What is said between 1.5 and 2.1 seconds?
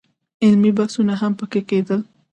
کې کېدل.